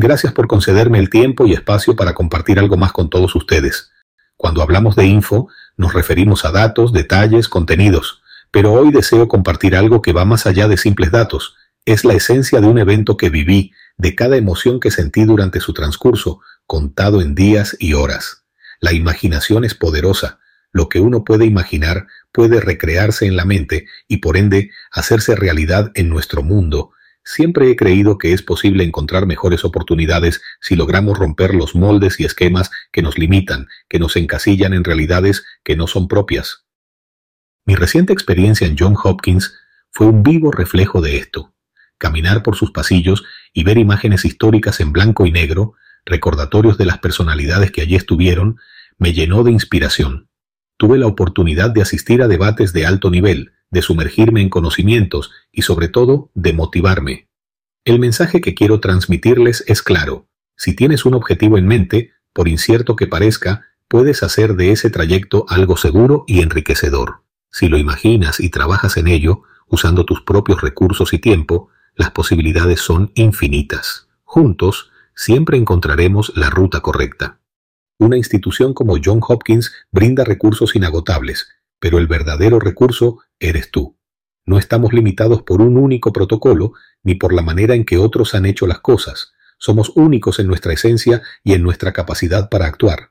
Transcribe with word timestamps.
Gracias 0.00 0.32
por 0.32 0.46
concederme 0.46 1.00
el 1.00 1.10
tiempo 1.10 1.44
y 1.48 1.54
espacio 1.54 1.96
para 1.96 2.14
compartir 2.14 2.60
algo 2.60 2.76
más 2.76 2.92
con 2.92 3.10
todos 3.10 3.34
ustedes. 3.34 3.90
Cuando 4.36 4.62
hablamos 4.62 4.94
de 4.94 5.06
info, 5.06 5.48
nos 5.76 5.92
referimos 5.92 6.44
a 6.44 6.52
datos, 6.52 6.92
detalles, 6.92 7.48
contenidos, 7.48 8.22
pero 8.52 8.74
hoy 8.74 8.92
deseo 8.92 9.26
compartir 9.26 9.74
algo 9.74 10.00
que 10.00 10.12
va 10.12 10.24
más 10.24 10.46
allá 10.46 10.68
de 10.68 10.76
simples 10.76 11.10
datos. 11.10 11.56
Es 11.84 12.04
la 12.04 12.14
esencia 12.14 12.60
de 12.60 12.68
un 12.68 12.78
evento 12.78 13.16
que 13.16 13.28
viví, 13.28 13.72
de 13.96 14.14
cada 14.14 14.36
emoción 14.36 14.78
que 14.78 14.92
sentí 14.92 15.24
durante 15.24 15.58
su 15.58 15.74
transcurso, 15.74 16.42
contado 16.68 17.20
en 17.20 17.34
días 17.34 17.76
y 17.80 17.94
horas. 17.94 18.44
La 18.78 18.92
imaginación 18.92 19.64
es 19.64 19.74
poderosa. 19.74 20.38
Lo 20.70 20.88
que 20.88 21.00
uno 21.00 21.24
puede 21.24 21.44
imaginar 21.44 22.06
puede 22.30 22.60
recrearse 22.60 23.26
en 23.26 23.34
la 23.34 23.44
mente 23.44 23.86
y 24.06 24.18
por 24.18 24.36
ende 24.36 24.70
hacerse 24.92 25.34
realidad 25.34 25.90
en 25.96 26.08
nuestro 26.08 26.44
mundo, 26.44 26.92
Siempre 27.30 27.70
he 27.70 27.76
creído 27.76 28.16
que 28.16 28.32
es 28.32 28.40
posible 28.40 28.84
encontrar 28.84 29.26
mejores 29.26 29.62
oportunidades 29.62 30.40
si 30.62 30.76
logramos 30.76 31.18
romper 31.18 31.54
los 31.54 31.74
moldes 31.74 32.18
y 32.20 32.24
esquemas 32.24 32.70
que 32.90 33.02
nos 33.02 33.18
limitan, 33.18 33.66
que 33.86 33.98
nos 33.98 34.16
encasillan 34.16 34.72
en 34.72 34.82
realidades 34.82 35.44
que 35.62 35.76
no 35.76 35.86
son 35.86 36.08
propias. 36.08 36.64
Mi 37.66 37.74
reciente 37.74 38.14
experiencia 38.14 38.66
en 38.66 38.76
John 38.78 38.96
Hopkins 39.04 39.54
fue 39.90 40.06
un 40.06 40.22
vivo 40.22 40.50
reflejo 40.50 41.02
de 41.02 41.18
esto. 41.18 41.52
Caminar 41.98 42.42
por 42.42 42.56
sus 42.56 42.70
pasillos 42.70 43.24
y 43.52 43.62
ver 43.62 43.76
imágenes 43.76 44.24
históricas 44.24 44.80
en 44.80 44.94
blanco 44.94 45.26
y 45.26 45.30
negro, 45.30 45.74
recordatorios 46.06 46.78
de 46.78 46.86
las 46.86 46.96
personalidades 46.96 47.72
que 47.72 47.82
allí 47.82 47.94
estuvieron, 47.94 48.58
me 48.96 49.12
llenó 49.12 49.44
de 49.44 49.52
inspiración. 49.52 50.30
Tuve 50.78 50.96
la 50.96 51.06
oportunidad 51.06 51.68
de 51.68 51.82
asistir 51.82 52.22
a 52.22 52.26
debates 52.26 52.72
de 52.72 52.86
alto 52.86 53.10
nivel, 53.10 53.52
de 53.70 53.82
sumergirme 53.82 54.40
en 54.40 54.48
conocimientos 54.48 55.30
y 55.52 55.62
sobre 55.62 55.88
todo 55.88 56.30
de 56.34 56.52
motivarme. 56.52 57.27
El 57.88 58.00
mensaje 58.00 58.42
que 58.42 58.54
quiero 58.54 58.80
transmitirles 58.80 59.64
es 59.66 59.80
claro. 59.80 60.28
Si 60.58 60.76
tienes 60.76 61.06
un 61.06 61.14
objetivo 61.14 61.56
en 61.56 61.66
mente, 61.66 62.12
por 62.34 62.46
incierto 62.46 62.96
que 62.96 63.06
parezca, 63.06 63.64
puedes 63.88 64.22
hacer 64.22 64.56
de 64.56 64.72
ese 64.72 64.90
trayecto 64.90 65.46
algo 65.48 65.78
seguro 65.78 66.24
y 66.26 66.42
enriquecedor. 66.42 67.22
Si 67.50 67.70
lo 67.70 67.78
imaginas 67.78 68.40
y 68.40 68.50
trabajas 68.50 68.98
en 68.98 69.08
ello, 69.08 69.40
usando 69.68 70.04
tus 70.04 70.20
propios 70.20 70.60
recursos 70.60 71.14
y 71.14 71.18
tiempo, 71.18 71.70
las 71.94 72.10
posibilidades 72.10 72.82
son 72.82 73.10
infinitas. 73.14 74.08
Juntos, 74.22 74.90
siempre 75.14 75.56
encontraremos 75.56 76.30
la 76.36 76.50
ruta 76.50 76.80
correcta. 76.80 77.40
Una 77.98 78.18
institución 78.18 78.74
como 78.74 78.98
John 79.02 79.20
Hopkins 79.26 79.72
brinda 79.90 80.24
recursos 80.24 80.76
inagotables, 80.76 81.48
pero 81.78 81.96
el 81.96 82.06
verdadero 82.06 82.60
recurso 82.60 83.20
eres 83.40 83.70
tú. 83.70 83.97
No 84.48 84.56
estamos 84.56 84.94
limitados 84.94 85.42
por 85.42 85.60
un 85.60 85.76
único 85.76 86.10
protocolo 86.10 86.72
ni 87.02 87.16
por 87.16 87.34
la 87.34 87.42
manera 87.42 87.74
en 87.74 87.84
que 87.84 87.98
otros 87.98 88.34
han 88.34 88.46
hecho 88.46 88.66
las 88.66 88.78
cosas. 88.78 89.34
Somos 89.58 89.92
únicos 89.94 90.38
en 90.38 90.46
nuestra 90.46 90.72
esencia 90.72 91.20
y 91.44 91.52
en 91.52 91.62
nuestra 91.62 91.92
capacidad 91.92 92.48
para 92.48 92.64
actuar. 92.64 93.10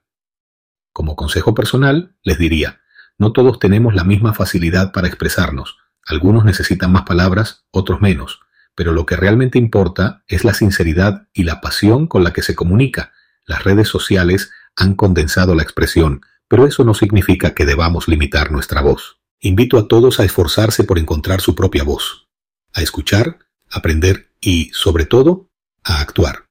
Como 0.91 1.15
consejo 1.15 1.53
personal, 1.53 2.15
les 2.23 2.39
diría, 2.39 2.81
no 3.19 3.33
todos 3.33 3.59
tenemos 3.59 3.93
la 3.93 4.03
misma 4.03 4.33
facilidad 4.33 4.91
para 4.91 5.07
expresarnos. 5.07 5.77
Algunos 6.07 6.43
necesitan 6.43 6.91
más 6.91 7.03
palabras, 7.03 7.67
otros 7.69 8.01
menos. 8.01 8.39
Pero 8.73 8.91
lo 8.91 9.05
que 9.05 9.15
realmente 9.15 9.59
importa 9.59 10.23
es 10.27 10.43
la 10.43 10.55
sinceridad 10.55 11.27
y 11.33 11.43
la 11.43 11.61
pasión 11.61 12.07
con 12.07 12.23
la 12.23 12.33
que 12.33 12.41
se 12.41 12.55
comunica. 12.55 13.11
Las 13.45 13.63
redes 13.63 13.87
sociales 13.87 14.49
han 14.75 14.95
condensado 14.95 15.53
la 15.53 15.61
expresión, 15.61 16.21
pero 16.47 16.65
eso 16.65 16.83
no 16.83 16.95
significa 16.95 17.53
que 17.53 17.67
debamos 17.67 18.07
limitar 18.07 18.51
nuestra 18.51 18.81
voz. 18.81 19.16
Invito 19.39 19.77
a 19.77 19.87
todos 19.87 20.19
a 20.19 20.25
esforzarse 20.25 20.83
por 20.83 20.97
encontrar 20.97 21.41
su 21.41 21.53
propia 21.53 21.83
voz, 21.83 22.27
a 22.73 22.81
escuchar, 22.81 23.39
aprender 23.69 24.31
y, 24.41 24.71
sobre 24.73 25.05
todo, 25.05 25.49
a 25.83 26.01
actuar. 26.01 26.47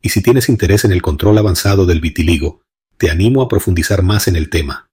Y 0.00 0.10
si 0.10 0.22
tienes 0.22 0.48
interés 0.48 0.84
en 0.84 0.92
el 0.92 1.02
control 1.02 1.36
avanzado 1.38 1.84
del 1.84 2.00
vitiligo, 2.00 2.62
te 2.96 3.10
animo 3.10 3.42
a 3.42 3.48
profundizar 3.48 4.02
más 4.02 4.28
en 4.28 4.36
el 4.36 4.50
tema. 4.50 4.88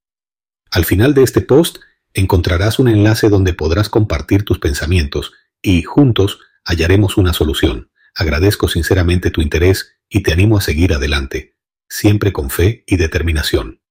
Al 0.71 0.85
final 0.85 1.13
de 1.13 1.21
este 1.21 1.41
post 1.41 1.77
encontrarás 2.15 2.79
un 2.79 2.87
enlace 2.87 3.29
donde 3.29 3.53
podrás 3.53 3.89
compartir 3.89 4.43
tus 4.43 4.57
pensamientos 4.57 5.33
y, 5.61 5.83
juntos, 5.83 6.39
hallaremos 6.65 7.17
una 7.17 7.33
solución. 7.33 7.91
Agradezco 8.15 8.67
sinceramente 8.67 9.29
tu 9.29 9.41
interés 9.41 9.97
y 10.09 10.23
te 10.23 10.33
animo 10.33 10.57
a 10.57 10.61
seguir 10.61 10.93
adelante, 10.93 11.55
siempre 11.89 12.33
con 12.33 12.49
fe 12.49 12.83
y 12.87 12.97
determinación. 12.97 13.82